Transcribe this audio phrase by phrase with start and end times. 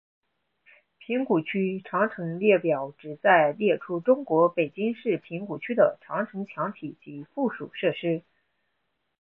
[0.97, 8.23] 平谷区长城列表旨在列出中国北京市平谷区的长城墙体及附属设施。